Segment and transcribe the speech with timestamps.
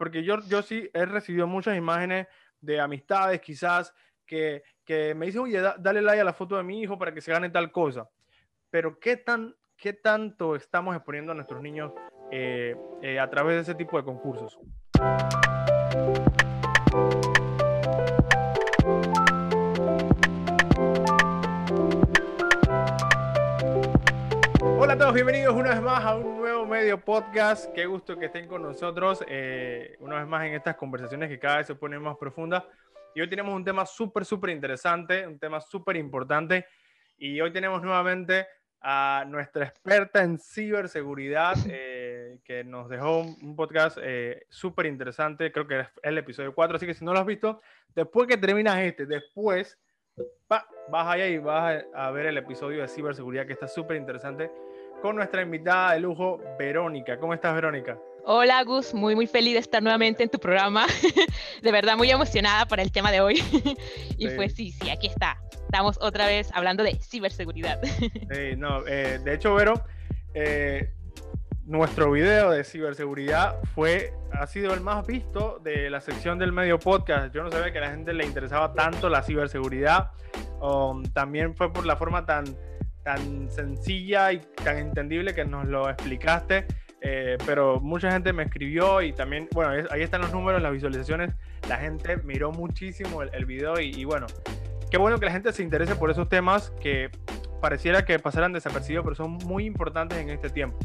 [0.00, 2.26] porque yo, yo sí he recibido muchas imágenes
[2.58, 3.92] de amistades quizás
[4.24, 7.20] que, que me dicen, oye, dale like a la foto de mi hijo para que
[7.20, 8.08] se gane tal cosa.
[8.70, 11.92] Pero ¿qué, tan, qué tanto estamos exponiendo a nuestros niños
[12.30, 14.58] eh, eh, a través de ese tipo de concursos?
[24.78, 27.72] Hola a todos, bienvenidos una vez más a un nuevo medio podcast.
[27.72, 31.58] Qué gusto que estén con nosotros eh, una vez más en estas conversaciones que cada
[31.58, 32.64] vez se ponen más profundas.
[33.14, 36.66] Y hoy tenemos un tema súper, súper interesante, un tema súper importante.
[37.16, 38.46] Y hoy tenemos nuevamente
[38.82, 45.66] a nuestra experta en ciberseguridad, eh, que nos dejó un, podcast eh, súper interesante, creo
[45.66, 47.62] que es el episodio 4, así que si no lo has visto,
[47.94, 49.78] después que terminas este, después
[50.48, 54.50] vas allá y vas a, ver el episodio de ciberseguridad, que está súper interesante,
[55.00, 57.18] con nuestra invitada de lujo, Verónica.
[57.18, 57.98] ¿Cómo estás, Verónica?
[58.24, 60.86] Hola, Gus, muy, muy feliz de estar nuevamente en tu programa.
[61.62, 63.42] de verdad, muy emocionada por el tema de hoy.
[64.18, 65.38] y pues sí, sí, aquí está
[65.70, 67.80] estamos otra vez hablando de ciberseguridad.
[68.56, 69.74] no, eh, de hecho, Vero,
[70.34, 70.92] eh,
[71.64, 76.80] nuestro video de ciberseguridad fue, ha sido el más visto de la sección del medio
[76.80, 77.32] podcast.
[77.32, 80.10] Yo no sabía que a la gente le interesaba tanto la ciberseguridad.
[80.60, 82.44] Um, también fue por la forma tan,
[83.02, 86.66] tan sencilla y tan entendible que nos lo explicaste.
[87.02, 91.34] Eh, pero mucha gente me escribió y también, bueno, ahí están los números, las visualizaciones.
[91.68, 94.26] La gente miró muchísimo el, el video y, y, bueno,
[94.90, 97.10] qué bueno que la gente se interese por esos temas que
[97.60, 100.78] pareciera que pasaran desapercibidos, pero son muy importantes en este tiempo.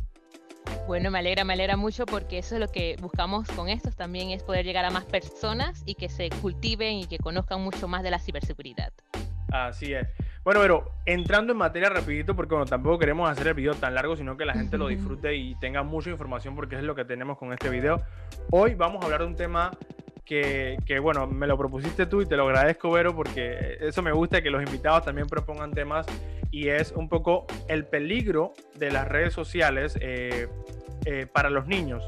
[0.87, 4.29] Bueno, me alegra, me alegra mucho porque eso es lo que buscamos con estos también,
[4.29, 8.03] es poder llegar a más personas y que se cultiven y que conozcan mucho más
[8.03, 8.93] de la ciberseguridad.
[9.51, 10.07] Así es.
[10.45, 14.15] Bueno, pero entrando en materia rapidito, porque bueno, tampoco queremos hacer el video tan largo,
[14.15, 17.39] sino que la gente lo disfrute y tenga mucha información, porque es lo que tenemos
[17.39, 18.03] con este video.
[18.51, 19.71] Hoy vamos a hablar de un tema
[20.23, 24.43] que, bueno, me lo propusiste tú y te lo agradezco, Vero, porque eso me gusta
[24.43, 26.05] que los invitados también propongan temas
[26.51, 30.47] y es un poco el peligro de las redes sociales eh,
[31.05, 32.05] eh, para los niños,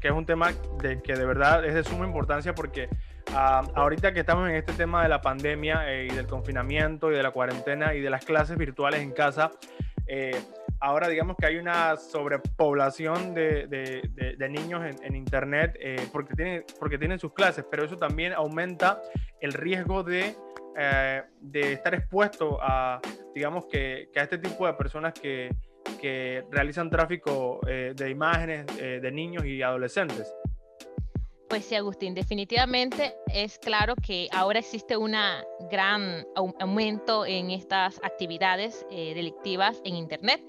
[0.00, 0.50] que es un tema
[0.80, 2.88] de, que de verdad es de suma importancia porque
[3.36, 7.14] ah, ahorita que estamos en este tema de la pandemia eh, y del confinamiento y
[7.14, 9.50] de la cuarentena y de las clases virtuales en casa,
[10.80, 17.64] ahora digamos que hay una sobrepoblación de, niños en, Internet eh, porque, tienen, sus clases,
[17.70, 19.00] pero eso también aumenta
[19.40, 20.36] el riesgo de,
[20.76, 23.00] eh, de estar expuesto a,
[23.34, 25.50] digamos que, a este tipo de personas que,
[26.00, 30.32] que realizan tráfico eh, de imágenes de niños y adolescentes.
[31.48, 35.14] Pues sí, Agustín, definitivamente es claro que ahora existe un
[35.70, 40.40] gran aumento en estas actividades delictivas en Internet.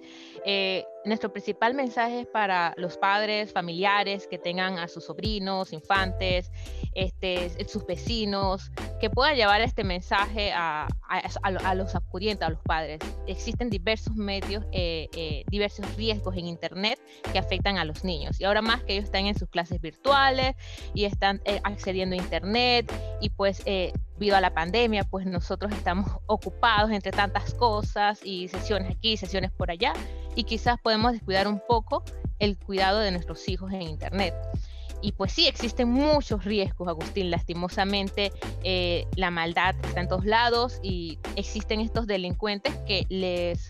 [0.44, 6.52] Eh, nuestro principal mensaje es para los padres, familiares que tengan a sus sobrinos, infantes,
[6.94, 10.88] este, sus vecinos, que puedan llevar este mensaje a,
[11.76, 13.00] los acudientes, a los padres.
[13.28, 17.00] Existen diversos medios, eh, eh, diversos riesgos en Internet
[17.32, 18.40] que afectan a los niños.
[18.40, 20.56] Y ahora más que ellos están en sus clases virtuales
[20.94, 22.92] y están accediendo a Internet
[23.22, 28.92] y pues debido a la pandemia, pues nosotros estamos ocupados entre tantas cosas y sesiones
[28.92, 29.94] aquí, sesiones por allá,
[30.36, 32.04] y quizás podemos descuidar un poco
[32.40, 34.34] el cuidado de nuestros hijos en Internet.
[35.02, 37.30] Y pues sí, existen muchos riesgos, Agustín.
[37.30, 38.32] Lastimosamente,
[38.64, 43.70] eh, la maldad está en todos lados y existen estos delincuentes que les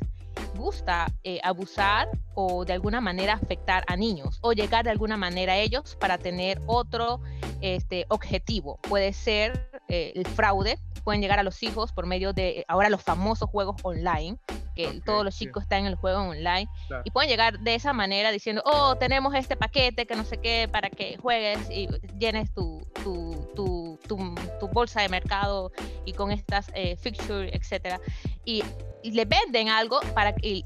[0.56, 5.54] gusta eh, abusar o de alguna manera afectar a niños o llegar de alguna manera
[5.54, 7.22] a ellos para tener otro
[7.62, 8.80] este, objetivo.
[8.82, 13.02] Puede ser eh, el fraude, pueden llegar a los hijos por medio de ahora los
[13.02, 14.38] famosos juegos online,
[14.78, 16.70] que todos los chicos están en el juego online,
[17.04, 20.70] y pueden llegar de esa manera diciendo, oh, tenemos este paquete que no sé qué
[20.72, 25.72] para que juegues y llenes tu, tu, tu, tu, bolsa de mercado
[26.06, 28.00] y con estas eh, fixtures, etcétera,
[28.46, 28.64] y,
[29.04, 30.66] le venden algo para y,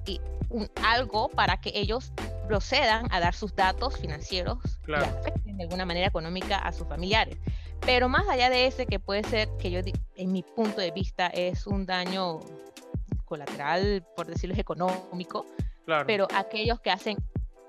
[0.49, 2.11] un, algo para que ellos
[2.47, 5.05] procedan a dar sus datos financieros claro.
[5.05, 7.37] y afecten de alguna manera económica a sus familiares.
[7.81, 9.79] Pero más allá de ese, que puede ser, que yo,
[10.15, 12.39] en mi punto de vista, es un daño
[13.31, 15.45] colateral, por decirlo económico,
[16.05, 17.17] pero aquellos que hacen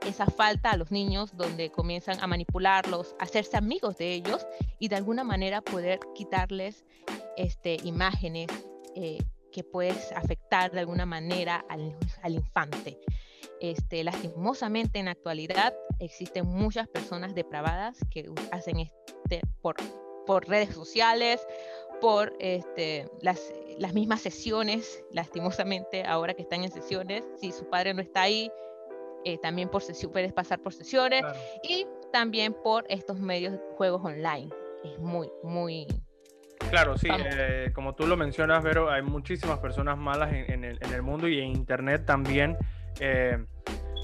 [0.05, 4.44] esa falta a los niños, donde comienzan a manipularlos, a hacerse amigos de ellos
[4.81, 6.85] y de alguna manera poder quitarles
[7.37, 8.49] este, imágenes
[8.97, 9.19] eh,
[9.53, 12.99] que puedes afectar de alguna manera al, al infante.
[13.61, 19.76] Este, lastimosamente en la actualidad existen muchas personas depravadas que hacen este por
[20.26, 21.47] por redes sociales,
[22.02, 27.94] por este, las, las mismas sesiones, lastimosamente ahora que están en sesiones, si su padre
[27.94, 28.50] no está ahí,
[29.25, 31.22] eh, también por sesión, puedes pasar por sesiones.
[31.62, 34.50] Y también por estos medios de juegos online.
[34.84, 35.87] Es muy, muy...
[36.70, 41.28] Claro, sí, eh, como tú lo mencionas, Vero, hay muchísimas personas malas en, el, mundo
[41.28, 42.56] y en Internet también.
[42.98, 43.38] Eh,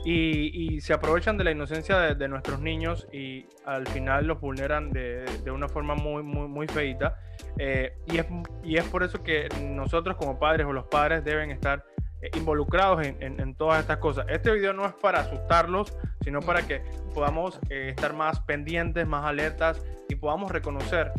[0.04, 5.24] y, se aprovechan de la inocencia de, nuestros niños y al final los vulneran de,
[5.50, 7.18] una forma muy, muy, feita.
[7.58, 8.26] Eh, y, es,
[8.62, 11.84] y es por eso que nosotros como padres o los padres deben estar
[12.22, 14.26] eh, involucrados en, todas estas cosas.
[14.28, 16.82] Este video no es para asustarlos, sino para que
[17.14, 21.12] podamos eh, estar más pendientes, más alertas y podamos reconocer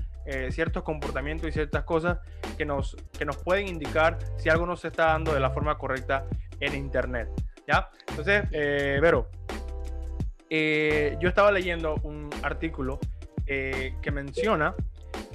[0.51, 2.19] ciertos comportamientos y ciertas cosas
[2.55, 5.75] que nos, que nos pueden indicar si algo no se está dando de la forma
[5.79, 6.23] correcta
[6.59, 7.29] en Internet.
[8.07, 9.30] Entonces, eh, Vero,
[10.50, 13.00] eh, yo estaba leyendo un artículo
[13.45, 14.75] eh, que menciona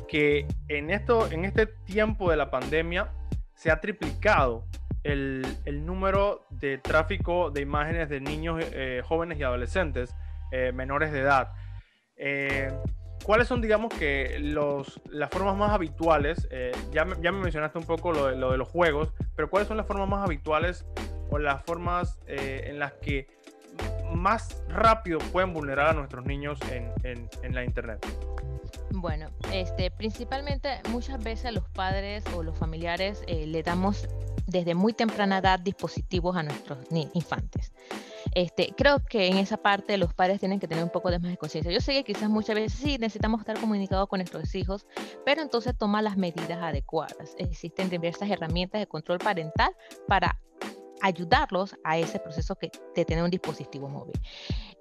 [0.08, 3.10] que en, esto, en este tiempo de la pandemia
[3.54, 4.64] se ha triplicado
[5.02, 5.46] el,
[5.84, 8.64] número de tráfico de imágenes de niños,
[9.04, 10.14] jóvenes y adolescentes
[10.72, 11.52] menores de edad.
[13.24, 16.48] ¿Cuáles son, digamos, que los, las formas más habituales?
[16.90, 19.86] ya, ya, me mencionaste un poco lo lo de, los juegos, pero ¿cuáles son las
[19.86, 20.86] formas más habituales
[21.30, 23.26] o las formas eh, en las que
[24.14, 26.92] más rápido pueden vulnerar a nuestros niños en,
[27.42, 28.04] en, la internet?
[28.90, 34.08] Bueno, este, principalmente muchas veces los padres o los familiares eh, le damos
[34.46, 36.78] desde muy temprana edad dispositivos a nuestros
[37.14, 37.72] infantes.
[38.34, 41.30] Este, creo que en esa parte los padres tienen que tener un poco de más
[41.30, 41.72] de conciencia.
[41.72, 44.86] Yo sé que quizás muchas veces sí necesitamos estar comunicados con nuestros hijos,
[45.24, 47.34] pero entonces toma las medidas adecuadas.
[47.38, 49.74] Existen diversas herramientas de control parental
[50.08, 50.40] para
[51.04, 54.18] ayudarlos a ese proceso que, de tener un dispositivo móvil.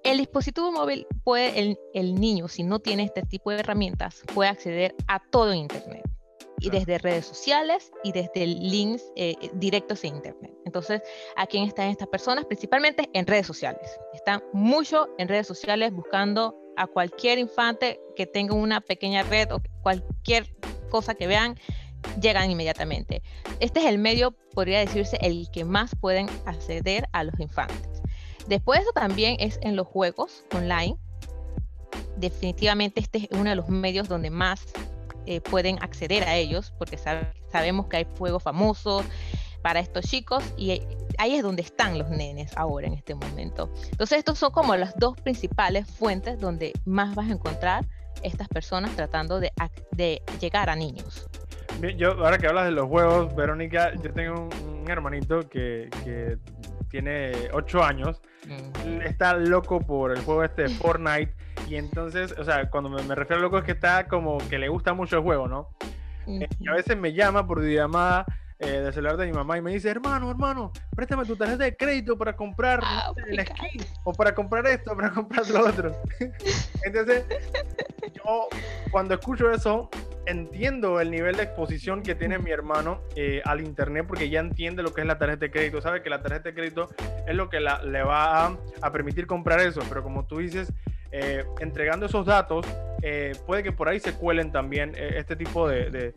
[0.02, 4.48] El dispositivo móvil puede, el, el niño, si no tiene este tipo de herramientas, puede
[4.48, 6.02] acceder a todo Internet
[6.60, 10.52] y desde redes sociales y desde links eh, directos en Internet.
[10.64, 11.02] Entonces,
[11.36, 12.46] ¿a quién están estas personas?
[12.46, 13.98] Principalmente en redes sociales.
[14.14, 19.60] Están mucho en redes sociales buscando a cualquier infante que tenga una pequeña red o
[19.82, 20.56] cualquier
[20.88, 21.58] cosa que vean
[22.20, 23.22] llegan inmediatamente.
[23.60, 28.02] Este es el medio, podría decirse, el que más pueden acceder a los infantes.
[28.46, 30.96] Después eso también es en los juegos online.
[32.16, 34.62] Definitivamente este es uno de los medios donde más
[35.26, 39.04] eh, pueden acceder a ellos, porque sabemos que hay juegos famosos
[39.62, 40.82] para estos chicos y
[41.16, 43.70] ahí es donde están los nenes ahora en este momento.
[43.90, 47.86] Entonces estos son como las dos principales fuentes donde más vas a encontrar
[48.22, 49.50] estas personas tratando de,
[49.92, 51.26] de llegar a niños.
[51.96, 56.38] Yo, ahora que hablas de los juegos, Verónica, yo tengo un, hermanito que, que,
[56.88, 58.22] tiene 8 años.
[58.46, 59.00] Mm.
[59.02, 61.34] Está loco por el juego este de Fortnite.
[61.68, 64.68] Y entonces, o sea, cuando me, refiero a loco es que está como que le
[64.68, 65.70] gusta mucho el juego, ¿no?
[66.26, 68.24] Eh, y a veces me llama por llamada
[68.60, 71.76] eh, de celular de mi mamá y me dice, hermano, hermano, préstame tu tarjeta de
[71.76, 75.92] crédito para comprar ah, el skin, o para comprar esto, para comprar lo otro.
[76.84, 77.24] Entonces,
[78.12, 78.48] yo
[78.90, 79.90] cuando escucho eso,
[80.26, 84.82] entiendo el nivel de exposición que tiene mi hermano eh, al internet porque ya entiende
[84.82, 86.88] lo que es la tarjeta de crédito, sabe que la tarjeta de crédito
[87.26, 90.72] es lo que le va a, permitir comprar eso, pero como tú dices,
[91.12, 92.66] eh, entregando esos datos,
[93.46, 96.12] puede que por ahí se cuelen también este tipo de,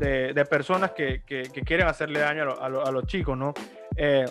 [0.00, 3.52] de, personas que, que, quieren hacerle daño a, a, los chicos, ¿no?
[3.96, 4.26] Eh,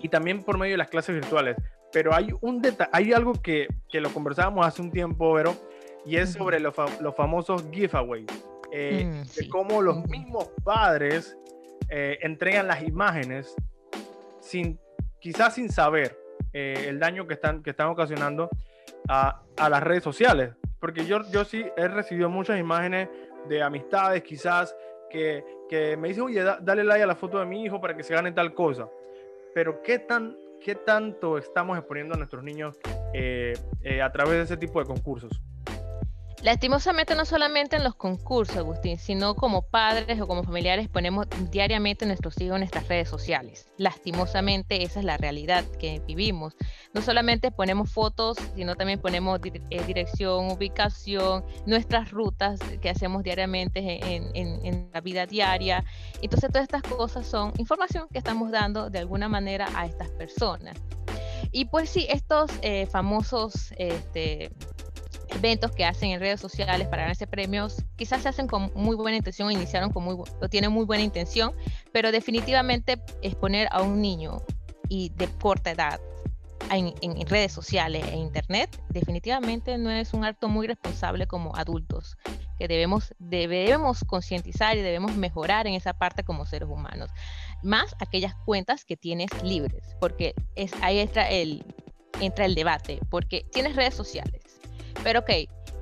[0.00, 1.56] y también por medio de las clases virtuales.
[1.92, 2.60] Pero hay un
[2.92, 5.54] hay algo que, que, lo conversábamos hace un tiempo, Vero,
[6.04, 8.26] y es sobre los, los famosos giveaways.
[8.72, 11.36] Eh, mm, de cómo los mismos padres
[11.88, 13.54] eh, entregan las imágenes
[14.40, 14.78] sin,
[15.20, 16.18] quizás sin saber
[16.52, 18.48] el daño que están, que están ocasionando
[19.08, 20.52] a, a, las redes sociales.
[20.78, 23.08] Porque yo, yo sí he recibido muchas imágenes
[23.48, 24.74] de amistades quizás
[25.10, 28.02] que, que me dicen, oye, dale like a la foto de mi hijo para que
[28.02, 28.88] se gane tal cosa.
[29.54, 32.78] Pero ¿qué, tan, qué tanto estamos exponiendo a nuestros niños
[33.12, 35.40] eh, eh, a través de ese tipo de concursos?
[36.44, 42.04] Lastimosamente no solamente en los concursos, Agustín, sino como padres o como familiares ponemos diariamente
[42.04, 43.66] nuestros hijos en nuestras redes sociales.
[43.78, 46.54] Lastimosamente esa es la realidad que vivimos.
[46.92, 53.98] No solamente ponemos fotos, sino también ponemos eh, dirección, ubicación, nuestras rutas que hacemos diariamente
[54.04, 55.82] en, la vida diaria.
[56.20, 60.76] Entonces todas estas cosas son información que estamos dando de alguna manera a estas personas.
[61.52, 63.72] Y pues sí, estos eh, famosos...
[63.78, 64.50] Este,
[65.34, 69.16] eventos que hacen en redes sociales para ganarse premios, quizás se hacen con muy buena
[69.16, 71.52] intención, iniciaron con muy, o tienen muy buena intención,
[71.92, 74.42] pero definitivamente exponer a un niño
[74.88, 76.00] y de corta edad
[76.70, 82.16] en, redes sociales e internet, definitivamente no es un acto muy responsable como adultos,
[82.58, 87.10] que debemos, debemos concientizar y debemos mejorar en esa parte como seres humanos.
[87.62, 91.64] Más aquellas cuentas que tienes libres, porque es, ahí está el,
[92.20, 94.43] entra el debate, porque tienes redes sociales,
[95.02, 95.30] pero ok,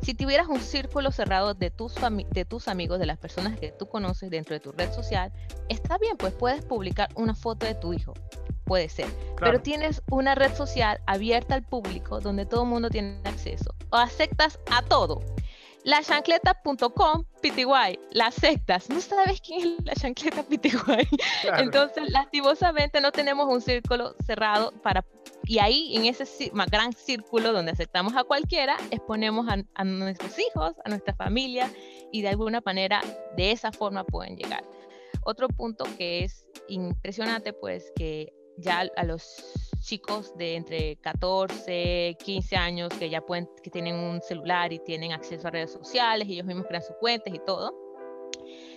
[0.02, 1.94] si tuvieras un círculo cerrado de tus,
[2.30, 5.32] de tus amigos, de las personas que tú conoces dentro de tu red social,
[5.68, 8.12] está bien, pues puedes publicar una foto de tu hijo,
[8.64, 9.06] puede ser,
[9.38, 13.96] pero tienes una red social abierta al público donde todo el mundo tiene acceso, o
[13.96, 15.20] aceptas a todo,
[15.84, 18.88] la chancleta.com PTY, las sectas.
[18.88, 21.08] No sabes quién es la chancleta PTY.
[21.58, 25.04] Entonces, lastimosamente no tenemos un círculo cerrado para...
[25.44, 26.24] Y ahí, en ese
[26.70, 31.68] gran círculo donde aceptamos a cualquiera, exponemos a, a nuestros hijos, a nuestra familia,
[32.12, 33.00] y de alguna manera,
[33.36, 34.64] de esa forma pueden llegar.
[35.24, 42.56] Otro punto que es impresionante, pues, que ya a los chicos de entre 14, 15
[42.56, 46.34] años que ya pueden, que tienen un celular y tienen acceso a redes sociales, y
[46.34, 47.74] ellos mismos crean sus cuentas y todo.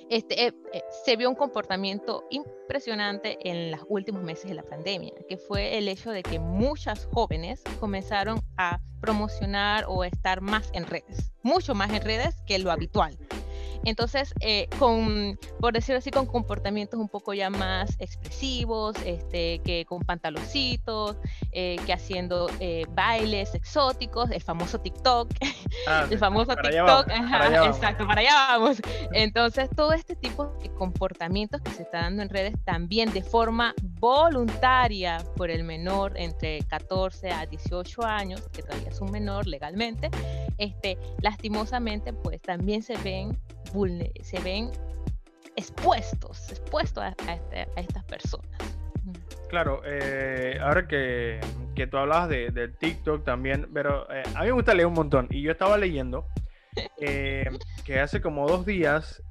[0.09, 5.13] Este, eh, eh, se vio un comportamiento impresionante en los últimos meses de la pandemia,
[5.27, 10.85] que fue el hecho de que muchas jóvenes comenzaron a promocionar o estar más en
[10.85, 13.17] redes, mucho más en redes que lo habitual.
[13.85, 19.85] Entonces, eh, con, por decirlo así, con comportamientos un poco ya más expresivos, este, que
[19.85, 21.17] con pantaloncitos,
[21.51, 25.31] eh, que haciendo eh, bailes exóticos, el famoso TikTok,
[25.87, 28.81] ah, el famoso TikTok, exacto, para allá vamos.
[29.13, 33.73] Entonces, todo este tipo de comportamientos que se está dando en redes también de forma
[34.05, 40.11] voluntaria por el menor entre 14 a 18 años, que todavía es un menor legalmente,
[40.59, 43.35] este, lastimosamente, pues también se ven
[44.21, 44.69] se ven
[45.55, 48.47] expuestos, expuestos a, este, estas personas.
[49.49, 51.39] Claro, eh, ahora que,
[51.73, 54.93] que, tú hablabas de, de TikTok también, pero eh, a mí me gusta leer un
[54.93, 56.27] montón y yo estaba leyendo
[57.01, 57.49] eh,
[57.83, 59.23] que hace como dos días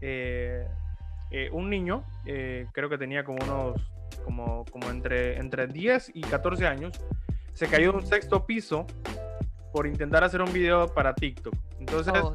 [1.53, 3.94] un niño, creo que tenía como unos,
[4.25, 6.93] como, como entre, entre 10 y 14 años,
[7.53, 8.87] se cayó de un sexto piso
[9.73, 11.55] por intentar hacer un video para TikTok.
[11.81, 12.33] Entonces, oh,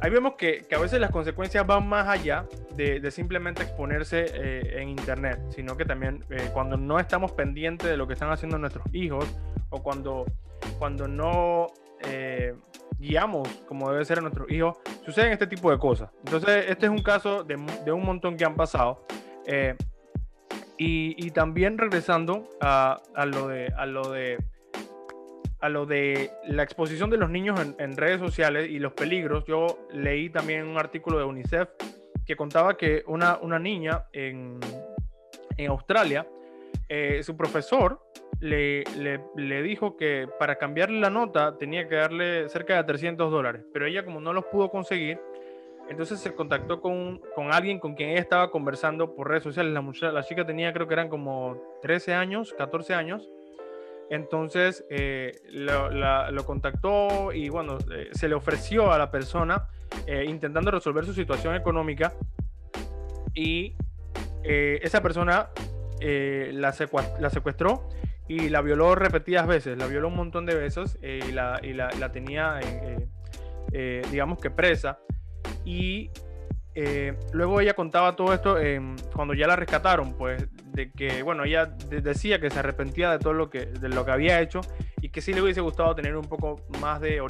[0.00, 4.26] ahí vemos que, que, a veces las consecuencias van más allá de, de simplemente exponerse
[4.34, 8.30] eh, en Internet, sino que también eh, cuando no estamos pendientes de lo que están
[8.30, 9.24] haciendo nuestros hijos
[9.70, 10.26] o cuando,
[10.78, 11.68] cuando no
[12.00, 12.54] eh,
[12.98, 16.10] guiamos como debe ser a nuestros hijos, suceden este tipo de cosas.
[16.24, 19.04] Entonces, este es un caso de, de un montón que han pasado.
[20.80, 24.38] Y, también regresando a, a, lo de, a lo de
[25.60, 29.88] a lo de la exposición de los niños en, redes sociales y los peligros, yo
[29.92, 31.68] leí también un artículo de UNICEF
[32.24, 34.60] que contaba que una, una niña en,
[35.56, 36.26] en Australia,
[36.88, 38.00] eh, su profesor
[38.40, 43.30] le, le, le, dijo que para cambiarle la nota tenía que darle cerca de 300
[43.30, 45.18] dólares, pero ella como no los pudo conseguir,
[45.88, 49.72] entonces se contactó con, con alguien con quien ella estaba conversando por redes sociales.
[49.72, 53.28] La, la chica tenía creo que eran como 13 años, 14 años,
[54.10, 59.68] entonces eh, lo, contactó y bueno, eh, se le ofreció a la persona
[60.06, 62.14] eh, intentando resolver su situación económica
[63.34, 63.74] y
[64.42, 65.50] esa persona
[66.00, 67.88] la, secuestró
[68.26, 71.90] y la violó repetidas veces, la violó un montón de veces y la, y la,
[71.98, 72.58] la tenía,
[74.10, 75.00] digamos que presa.
[75.68, 76.10] Y
[77.32, 78.56] luego ella contaba todo esto
[79.12, 83.32] cuando ya la rescataron, pues de que, bueno, ella decía que se arrepentía de todo
[83.32, 84.60] lo que, de lo que había hecho
[85.02, 87.20] y que sí le hubiese gustado tener un poco más de,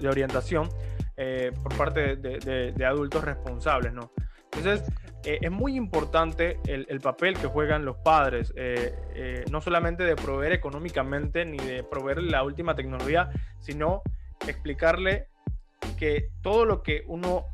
[0.00, 0.68] de orientación
[1.16, 4.12] eh, por parte de, adultos responsables, ¿no?
[4.44, 4.82] Entonces,
[5.24, 10.52] eh, es muy importante el, papel que juegan los padres, eh, no solamente de proveer
[10.52, 14.02] económicamente ni de proveer la última tecnología, sino
[14.48, 15.28] explicarle
[15.98, 17.46] que todo lo que uno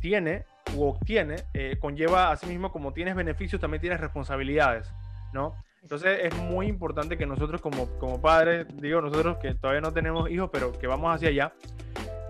[0.00, 4.92] tiene u obtiene, eh, conlleva a sí mismo, como tienes beneficios, también tienes responsabilidades,
[5.32, 5.54] ¿no?
[5.82, 10.30] Entonces es muy importante que nosotros como, como padres, digo nosotros que todavía no tenemos
[10.30, 11.52] hijos, pero que vamos hacia allá,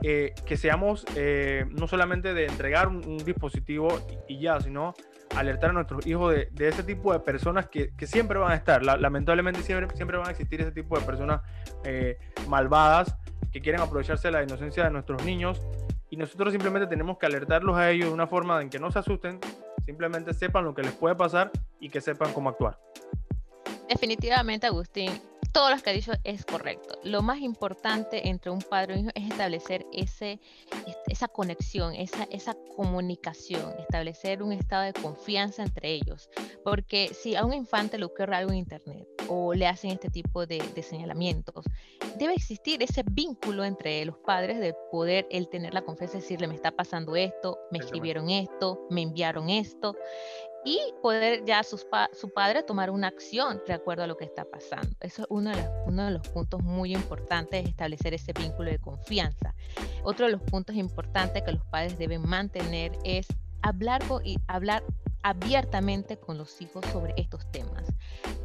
[0.03, 3.89] eh, que seamos eh, no solamente de entregar un, dispositivo
[4.29, 4.95] y, ya, sino
[5.37, 8.57] alertar a nuestros hijos de, de ese tipo de personas que, que siempre van a
[8.57, 8.85] estar.
[8.85, 11.41] lamentablemente siempre, siempre van a existir ese tipo de personas
[12.49, 13.17] malvadas
[13.55, 15.61] que quieren aprovecharse de la inocencia de nuestros niños
[16.11, 18.99] y nosotros simplemente tenemos que alertarlos a ellos de una forma en que no se
[18.99, 19.39] asusten,
[19.87, 22.81] simplemente sepan lo que les puede pasar y que sepan cómo actuar.
[23.89, 25.13] Definitivamente, Agustín,
[25.53, 26.99] todo lo que ha dicho es correcto.
[27.05, 30.41] Lo más importante entre un padre y un hijo es establecer ese,
[31.07, 36.29] esa conexión, esa, esa comunicación, establecer un estado de confianza entre ellos.
[36.65, 40.47] Porque si a un infante le ocurre algo en Internet o le hacen este tipo
[40.47, 41.65] de, de señalamientos,
[42.19, 46.47] debe existir ese vínculo entre los padres de poder él tener la confianza de decirle,
[46.47, 49.97] me está pasando esto, me escribieron esto, me enviaron esto
[50.65, 54.45] y poder ya sus su padre tomar una acción de acuerdo a lo que está
[54.45, 54.97] pasando.
[55.01, 58.79] Eso es uno de, los, uno de los puntos muy importantes, establecer ese vínculo de
[58.79, 59.55] confianza.
[60.03, 63.27] Otro de los puntos importantes que los padres deben mantener es
[63.63, 64.83] hablar, y hablar
[65.25, 67.83] abiertamente con los hijos sobre estos temas.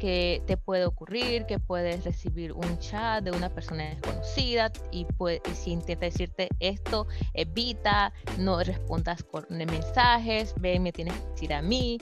[0.00, 5.42] Que te puede ocurrir, que puedes recibir un chat de una persona desconocida y, puede,
[5.54, 11.62] si intenta decirte esto, evita, no respondas con mensajes, ven, me tienes que decir a
[11.62, 11.98] mí.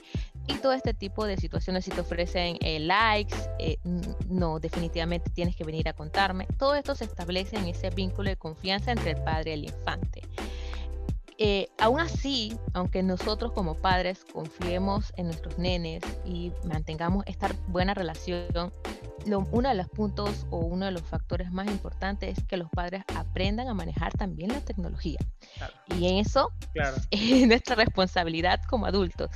[0.47, 3.77] Y todo este tipo de situaciones, si te ofrecen eh, likes, eh,
[4.27, 6.47] no, definitivamente tienes que venir a contarme.
[6.57, 10.18] Todo esto se establece en ese vínculo de confianza entre el padre y el infante.
[11.41, 17.93] Eh, aún así, aunque nosotros como padres confiemos en nuestros nenes y mantengamos esta buena
[17.93, 18.73] relación,
[19.51, 23.03] uno de los puntos o uno de los factores más importantes es que los padres
[23.15, 25.19] aprendan a manejar también la tecnología.
[25.97, 26.51] Y en eso
[27.11, 29.29] es nuestra responsabilidad como adultos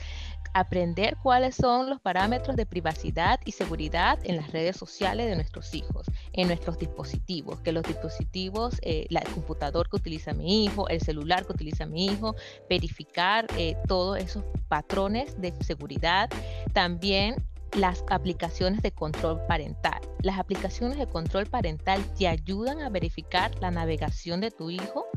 [0.54, 5.74] aprender cuáles son los parámetros de privacidad y seguridad en las redes sociales de nuestros
[5.74, 11.02] hijos, en nuestros dispositivos, que los dispositivos, eh, el computador que utiliza mi hijo, el
[11.02, 12.36] celular que utiliza mi hijo,
[12.70, 16.30] verificar eh, todos esos patrones de seguridad.
[16.74, 17.36] También
[17.76, 20.00] las aplicaciones de control parental.
[20.22, 25.08] Las aplicaciones de control parental te ayudan a verificar la navegación de tu hijo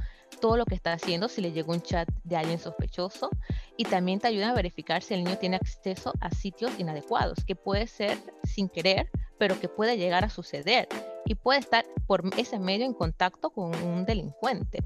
[0.41, 3.31] todo lo que está haciendo, si le llegó un chat de alguien sospechoso,
[3.77, 7.57] y también te ayudan a verificar si el niño tiene acceso a sitios inadecuados, que
[7.57, 10.89] puede ser sin querer, pero que puede llegar a suceder
[11.27, 14.79] y puede estar por ese medio en contacto con un delincuente.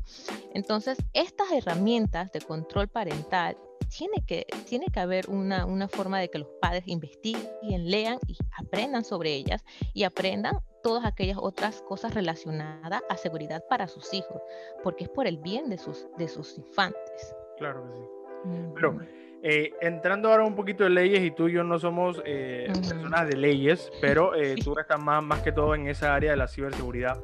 [0.55, 3.57] Entonces, estas herramientas de control parental
[3.89, 8.37] tiene que, tiene que haber una, una forma de que los padres investiguen, lean y
[8.57, 14.41] aprendan sobre ellas y aprendan todas aquellas otras cosas relacionadas a seguridad para sus hijos,
[14.83, 17.35] porque es por el bien de sus, de sus infantes.
[17.59, 18.05] Claro que sí.
[18.75, 18.99] Pero
[19.43, 23.27] eh, entrando ahora un poquito de leyes, y tú y yo no somos eh, personas
[23.27, 26.47] de leyes, pero eh, tú estás más, más que todo en esa área de la
[26.47, 27.23] ciberseguridad.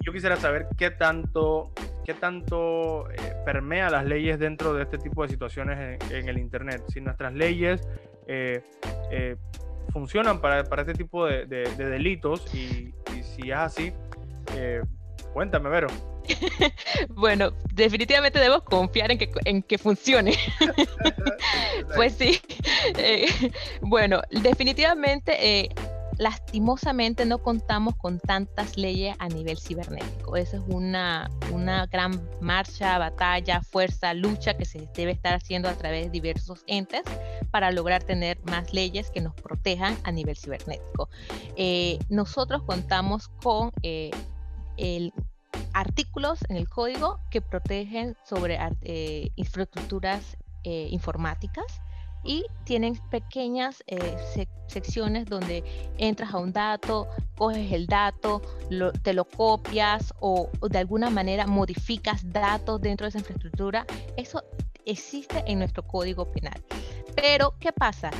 [0.00, 1.70] Yo quisiera saber qué tanto,
[2.04, 3.06] qué tanto
[3.44, 6.82] permea las leyes dentro de este tipo de situaciones en, el Internet.
[6.88, 7.86] Si nuestras leyes
[9.92, 13.92] funcionan para, para, este tipo de, delitos y, si es así,
[15.32, 15.88] cuéntame, Vero.
[17.10, 20.36] bueno, definitivamente debo confiar en que, en que funcione.
[21.94, 22.40] pues sí.
[22.98, 23.26] Eh,
[23.80, 25.68] bueno, definitivamente, eh,
[26.18, 30.36] lastimosamente no contamos con tantas leyes a nivel cibernético.
[30.36, 35.74] Esa es una, una gran marcha, batalla, fuerza, lucha que se debe estar haciendo a
[35.74, 37.02] través de diversos entes
[37.52, 41.08] para lograr tener más leyes que nos protejan a nivel cibernético.
[41.56, 45.12] Eh, nosotros contamos con el
[45.72, 51.80] artículos en el código que protegen sobre eh, infraestructuras eh, informáticas
[52.24, 54.16] y tienen pequeñas eh,
[54.68, 55.64] secciones donde
[55.98, 58.42] entras a un dato, coges el dato,
[59.02, 63.86] te lo copias o, de alguna manera modificas datos dentro de esa infraestructura.
[64.16, 64.44] Eso
[64.84, 66.62] existe en nuestro código penal.
[67.14, 68.10] Pero, ¿qué pasa?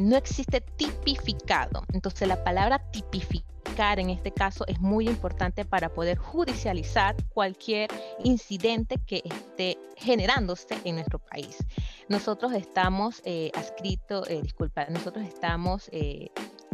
[0.00, 1.82] no existe tipificado.
[1.92, 7.90] Entonces, la palabra tipificado en este caso es muy importante para poder judicializar cualquier
[8.22, 11.56] incidente que esté generándose en nuestro país.
[12.08, 13.50] Nosotros estamos eh,
[14.28, 16.30] eh, disculpa, nosotros estamos eh,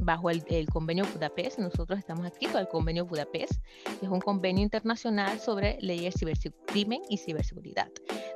[0.08, 3.62] bajo el, convenio Budapest, nosotros estamos adscritos al convenio Budapest,
[4.00, 7.90] que es un convenio internacional sobre leyes de cibercrimen y ciberseguridad,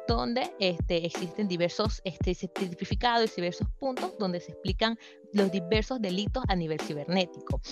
[0.06, 4.98] donde este, existen diversos este, certificados y diversos puntos donde se explican
[5.32, 7.62] los diversos delitos a nivel cibernético.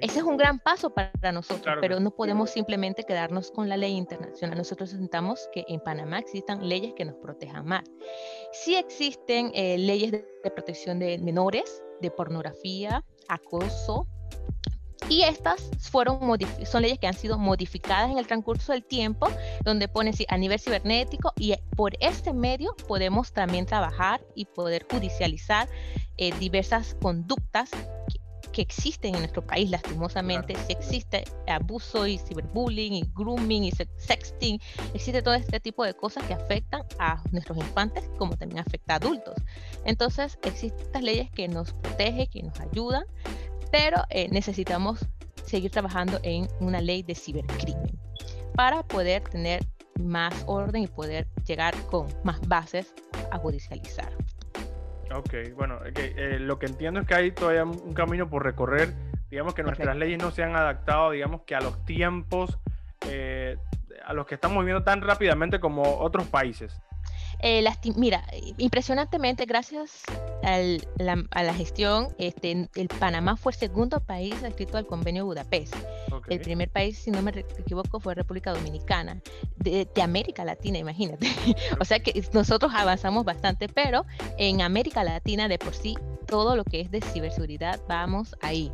[0.00, 3.92] Ese es un gran paso para nosotros, pero no podemos simplemente quedarnos con la ley
[3.92, 4.56] internacional.
[4.56, 7.84] Nosotros necesitamos que en Panamá existan leyes que nos protejan más.
[8.52, 14.06] Sí existen eh, leyes de, protección de menores, de pornografía, acoso,
[15.08, 16.20] y estas fueron
[16.64, 19.28] son leyes que han sido modificadas en el transcurso del tiempo,
[19.64, 25.68] donde pone a nivel cibernético y por este medio podemos también trabajar y poder judicializar
[26.16, 27.70] eh, diversas conductas
[28.60, 30.54] que, existen en nuestro país, lastimosamente.
[30.66, 34.60] Si existe abuso y ciberbullying y grooming y sexting,
[34.94, 38.96] existe todo este tipo de cosas que afectan a nuestros infantes como también afecta a
[38.96, 39.34] adultos.
[39.84, 43.04] Entonces, existen estas leyes que nos protegen, que nos ayudan
[43.70, 45.06] pero eh, necesitamos
[45.44, 47.98] seguir trabajando en una ley de cibercrimen
[48.54, 49.66] para poder tener
[50.00, 52.94] más orden y poder llegar con más bases
[53.30, 54.12] a judicializar.
[55.14, 58.94] Ok, bueno, eh, lo que entiendo es que hay todavía un camino por recorrer.
[59.30, 62.58] Digamos que nuestras leyes no se han adaptado, digamos que a los tiempos
[63.08, 63.56] eh,
[64.04, 66.80] a los que estamos viviendo tan rápidamente como otros países.
[67.42, 67.64] Eh,
[67.96, 68.22] mira,
[68.58, 70.02] impresionantemente, gracias
[70.42, 75.74] a la gestión, este, el Panamá fue el segundo país adscrito al convenio Budapest.
[76.28, 79.20] El primer país, si no me equivoco, fue República Dominicana,
[79.56, 81.26] de, América Latina, imagínate.
[81.80, 84.06] o sea que nosotros avanzamos bastante, pero
[84.38, 88.72] en América Latina de por sí, todo lo que es de ciberseguridad, vamos ahí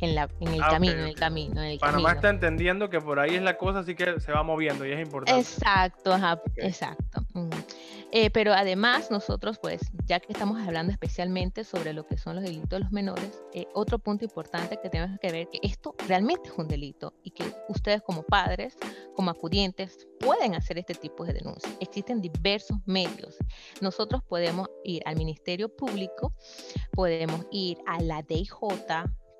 [0.00, 3.00] en, la, en el, ah, camino, en el camino, en el Panamá está entendiendo que
[3.00, 5.40] por ahí es la cosa, así que se va moviendo y es importante.
[5.40, 6.14] Exacto,
[6.56, 7.24] exacto.
[8.14, 12.44] Eh, pero además nosotros, pues, ya que estamos hablando especialmente sobre lo que son los
[12.44, 16.50] delitos de los menores, eh, otro punto importante que tenemos que ver que esto realmente
[16.50, 18.76] es un delito y que ustedes como padres,
[19.16, 21.74] como acudientes, pueden hacer este tipo de denuncias.
[21.80, 23.38] Existen diversos medios.
[23.80, 26.34] Nosotros podemos ir al Ministerio Público,
[26.92, 28.52] podemos ir a la DIJ,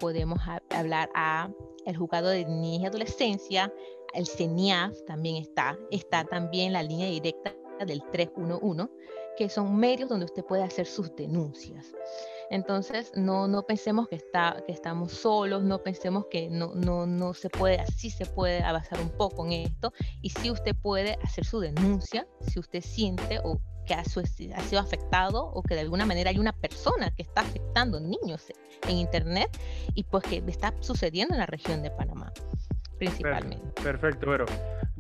[0.00, 1.50] podemos hablar a
[1.84, 3.70] el juzgado de niñez y adolescencia,
[4.14, 7.54] el CENIAF también está, está también la línea directa
[7.84, 8.88] del 311,
[9.36, 11.92] que son medios donde usted puede hacer sus denuncias.
[12.50, 17.32] Entonces, no, no pensemos que, está, que estamos solos, no pensemos que no, no, no
[17.32, 19.92] se puede, así se puede avanzar un poco en esto.
[20.20, 25.44] Y si usted puede hacer su denuncia, si usted siente o que ha, sido afectado
[25.44, 28.46] o que de alguna manera hay una persona que está afectando niños
[28.86, 29.50] en Internet
[29.94, 32.32] y pues que está sucediendo en la región de Panamá
[32.98, 33.82] principalmente.
[33.82, 34.46] Perfecto, pero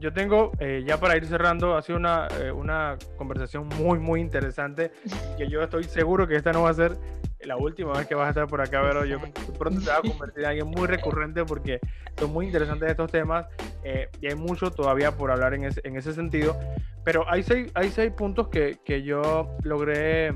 [0.02, 4.20] yo tengo, eh, ya para ir cerrando, ha sido una, eh, una conversación muy, muy
[4.20, 4.90] interesante
[5.38, 6.98] que yo estoy seguro que esta no va a ser
[7.44, 9.18] la última vez que vas a estar por acá, pero yo
[9.58, 11.78] pronto te vas a convertir en alguien muy recurrente porque
[12.18, 13.46] son muy interesantes estos temas
[13.84, 16.58] eh, y hay mucho todavía por hablar en ese, en ese sentido.
[17.04, 20.34] Pero hay seis, hay seis puntos que, que yo logré,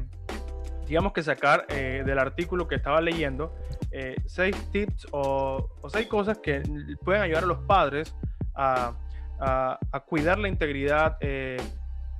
[0.87, 3.53] digamos que sacar eh, del artículo que estaba leyendo.
[3.91, 6.63] Eh, seis tips o, o, seis cosas que
[7.05, 8.15] pueden ayudar a los padres
[8.55, 8.95] a,
[9.41, 11.19] a, a cuidar la integridad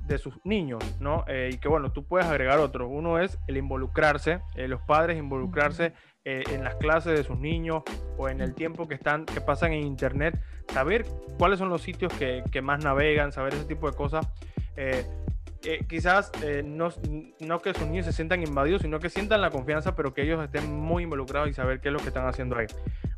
[0.07, 1.25] de sus niños, ¿no?
[1.27, 2.87] Eh, y que bueno, tú puedes agregar otros.
[2.91, 7.83] Uno es el involucrarse, eh, los padres involucrarse eh, en las clases de sus niños
[8.17, 11.05] o en el tiempo que están, que pasan en internet, saber
[11.37, 14.27] cuáles son los sitios que, que más navegan, saber ese tipo de cosas.
[15.89, 16.31] quizás
[16.63, 16.89] no,
[17.41, 20.43] no, que sus niños se sientan invadidos, sino que sientan la confianza, pero que ellos
[20.43, 22.67] estén muy involucrados y saber qué es lo que están haciendo ahí.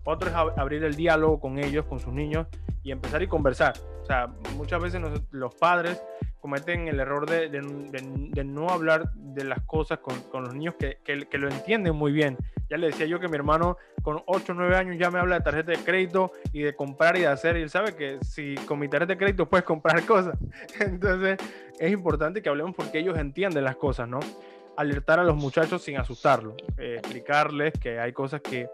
[0.03, 2.47] Otro es abrir el diálogo con ellos, con sus niños
[2.83, 3.73] y empezar y conversar.
[4.01, 6.01] O sea, muchas veces los padres
[6.39, 10.99] cometen el error de, de, no hablar de las cosas con, con los niños que,
[11.03, 12.37] que, lo entienden muy bien.
[12.69, 15.39] Ya le decía yo que mi hermano con 8 o 9 años ya me habla
[15.39, 17.57] de tarjeta de crédito y de comprar y de hacer.
[17.57, 20.37] Y él sabe que si con mi tarjeta de crédito puedes comprar cosas.
[20.79, 21.37] Entonces
[21.77, 24.19] es importante que hablemos porque ellos entienden las cosas, ¿no?
[24.77, 26.53] Alertar a los muchachos sin asustarlos.
[26.77, 28.69] Eh, explicarles que hay cosas que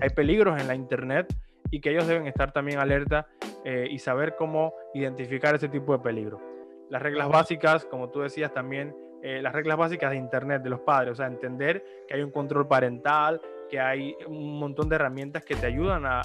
[0.00, 1.34] hay peligros en la internet
[1.70, 3.26] y que ellos deben estar también alerta
[3.64, 6.52] eh, y saber cómo identificar ese tipo de peligro
[6.92, 10.80] las reglas básicas, como tú decías también, eh, las reglas básicas de Internet de los
[10.80, 13.40] padres, o sea, entender que hay un control parental,
[13.70, 16.20] que hay un montón de herramientas que te ayudan a,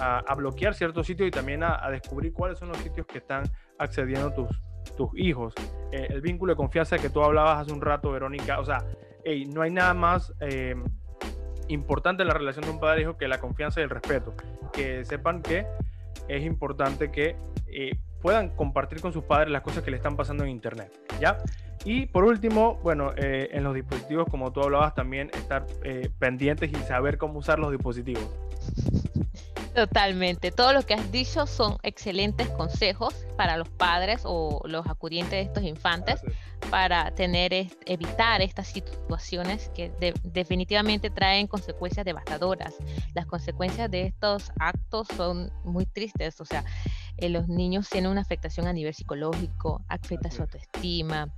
[0.00, 3.42] a, bloquear ciertos sitios y también a, descubrir cuáles son los sitios que están
[3.78, 4.48] accediendo tus,
[4.96, 5.54] tus hijos.
[5.90, 8.78] Eh, el vínculo de confianza que tú hablabas hace un rato, Verónica, o sea,
[9.52, 10.32] no hay nada más
[11.72, 14.34] importante en la relación de un padre e hijo que la confianza y el respeto.
[14.72, 15.66] Que sepan que
[16.28, 17.36] es importante que
[18.20, 21.38] puedan compartir con sus padres las cosas que le están pasando en Internet, ¿ya?
[21.84, 26.70] Y por último, bueno, eh, en los dispositivos, como tú hablabas, también estar eh, pendientes
[26.70, 28.28] y saber cómo usar los dispositivos.
[29.74, 30.50] Totalmente.
[30.50, 35.42] Todo lo que has dicho son excelentes consejos para los padres o los acudientes de
[35.42, 36.20] estos infantes
[36.70, 37.52] para tener
[37.86, 39.92] evitar estas situaciones que
[40.24, 42.74] definitivamente traen consecuencias devastadoras.
[43.14, 46.64] Las consecuencias de estos actos son muy tristes, o sea,
[47.16, 51.32] eh, los niños tienen una afectación a nivel psicológico, afecta su autoestima,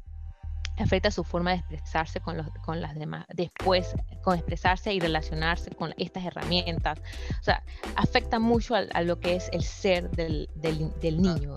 [0.79, 5.71] afecta su forma de expresarse con, los, con las demás, después con expresarse y relacionarse
[5.71, 6.99] con estas herramientas.
[7.41, 7.63] O sea,
[7.97, 11.55] afecta mucho a, lo que es el ser del, del, niño.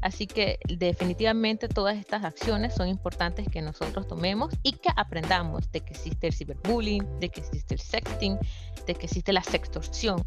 [0.00, 5.80] Así que definitivamente todas estas acciones son importantes que nosotros tomemos y que aprendamos de
[5.80, 8.38] que existe el ciberbullying, de que existe el sexting,
[8.86, 10.24] de que existe la sextorsión.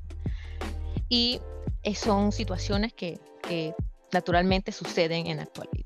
[1.10, 1.40] Y
[1.84, 3.74] eh, son situaciones que, que
[4.12, 5.77] naturalmente suceden en la actualidad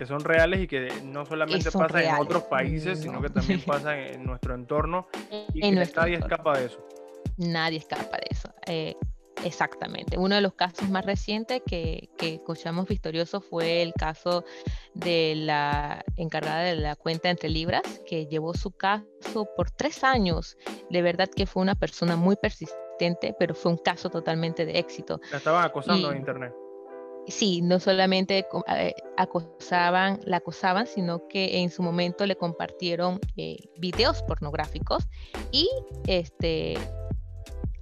[0.00, 3.98] que son reales y que no solamente pasan en otros países, sino que también pasan
[3.98, 5.08] en nuestro entorno
[5.52, 6.82] y que nadie escapa de eso.
[7.36, 8.48] Nadie escapa de eso.
[8.66, 8.96] Eh,
[9.44, 10.16] exactamente.
[10.16, 14.42] Uno de los casos más recientes que, que escuchamos victorioso fue el caso
[14.94, 20.56] de la encargada de la cuenta entre libras, que llevó su caso por tres años.
[20.88, 25.20] De verdad que fue una persona muy persistente, pero fue un caso totalmente de éxito.
[25.30, 26.54] La estaban acosando en internet
[27.28, 33.56] sí, no solamente eh, acosaban, la acosaban, sino que en su momento le compartieron eh,
[33.78, 35.06] videos pornográficos
[35.52, 35.68] y
[36.06, 36.76] este,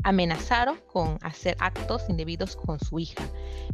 [0.02, 3.24] amenazaron con hacer actos indebidos con su hija.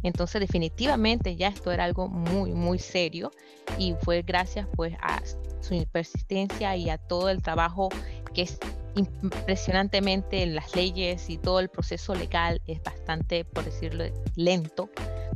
[0.03, 3.31] Entonces definitivamente ya esto era algo muy, muy serio
[3.77, 5.21] y fue gracias pues a
[5.61, 7.89] su persistencia y a todo el trabajo
[8.33, 8.59] que es
[8.95, 14.89] impresionantemente en las leyes y todo el proceso legal es bastante, por decirlo, lento,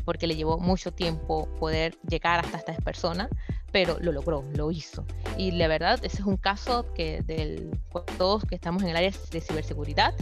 [0.09, 3.29] porque le llevó mucho tiempo poder llegar hasta esta persona,
[3.71, 5.05] pero lo logró, lo hizo.
[5.37, 7.77] Y la verdad, ese es un caso que del,
[8.17, 10.15] todos que estamos en el área de ciberseguridad,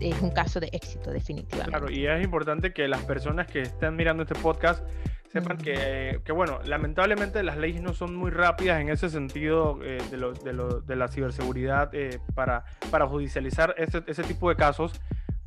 [0.00, 1.70] es un caso de éxito definitivamente.
[1.70, 4.82] Claro, y es importante que las personas que estén mirando este podcast
[5.28, 10.02] sepan que, que, bueno, lamentablemente las leyes no son muy rápidas en ese sentido eh,
[10.10, 14.56] de, lo, de, lo, de, la ciberseguridad eh, para, para judicializar ese, ese, tipo de
[14.56, 15.00] casos,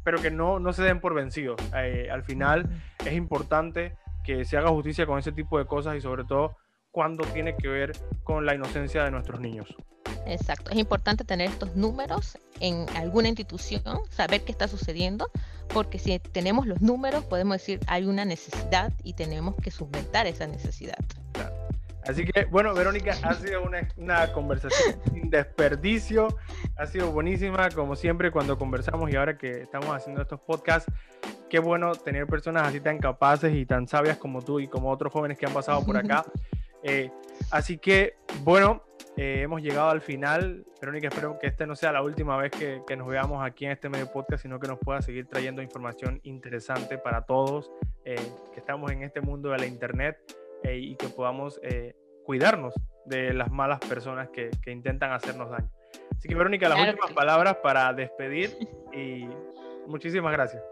[0.03, 1.59] pero que no, no se den por vencidos.
[1.75, 2.69] Eh, al final
[3.05, 6.55] es importante que se haga justicia con ese tipo de cosas y sobre todo
[6.91, 7.91] cuando tiene que ver
[8.23, 9.75] con la inocencia de nuestros niños.
[10.25, 15.29] Exacto, es importante tener estos números en alguna institución, saber qué está sucediendo,
[15.73, 20.47] porque si tenemos los números podemos decir hay una necesidad y tenemos que subventar esa
[20.47, 20.99] necesidad.
[22.07, 26.27] Así que, bueno, Verónica, ha sido una, una, conversación sin desperdicio,
[26.77, 30.91] ha sido buenísima, como siempre, cuando conversamos y ahora que estamos haciendo estos podcasts,
[31.49, 35.13] qué bueno tener personas así tan capaces y tan sabias como tú y como otros
[35.13, 36.25] jóvenes que han pasado por acá.
[36.85, 37.09] Eh,
[37.49, 38.83] así que, bueno,
[39.15, 40.65] eh, hemos llegado al final.
[40.81, 43.71] Verónica, espero que esta no sea la última vez que, que, nos veamos aquí en
[43.71, 47.71] este medio podcast, sino que nos pueda seguir trayendo información interesante para todos
[48.03, 48.17] eh,
[48.53, 50.17] que estamos en este mundo de la Internet
[50.63, 51.95] eh, y que podamos eh,
[52.25, 52.73] cuidarnos
[53.05, 55.69] de las malas personas que, que, intentan hacernos daño.
[56.17, 58.55] Así que, Verónica, las claro últimas palabras para despedir
[58.93, 59.27] y
[59.87, 60.63] muchísimas gracias.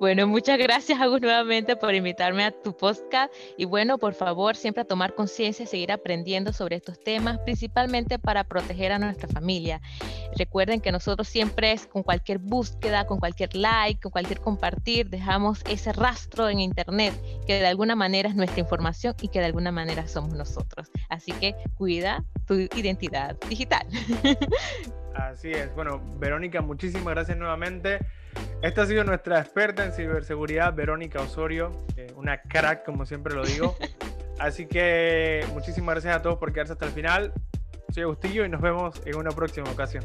[0.00, 3.32] Bueno, muchas gracias, Agus, nuevamente por invitarme a tu podcast.
[3.56, 8.18] Y bueno, por favor, siempre a tomar conciencia y seguir aprendiendo sobre estos temas, principalmente
[8.18, 9.80] para proteger a nuestra familia.
[10.36, 15.62] Recuerden que nosotros siempre es con cualquier búsqueda, con cualquier like, con cualquier compartir, dejamos
[15.68, 17.14] ese rastro en Internet
[17.46, 20.88] que de alguna manera es nuestra información y que de alguna manera somos nosotros.
[21.08, 23.86] Así que cuida tu identidad digital.
[25.16, 25.74] Así es.
[25.74, 27.98] Bueno, Verónica, muchísimas gracias nuevamente.
[28.62, 33.44] Esta ha sido nuestra experta en ciberseguridad, Verónica Osorio, eh, una crack, como siempre lo
[33.44, 33.76] digo.
[34.38, 37.32] Así que muchísimas gracias a todos por quedarse hasta el final.
[37.92, 40.04] Soy Agustillo y nos vemos en una próxima ocasión.